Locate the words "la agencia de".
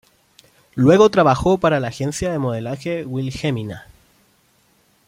1.79-2.39